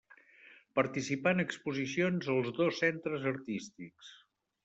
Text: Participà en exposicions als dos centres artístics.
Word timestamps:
Participà 0.79 1.33
en 1.35 1.43
exposicions 1.43 2.31
als 2.35 2.49
dos 2.61 2.81
centres 2.85 3.27
artístics. 3.35 4.13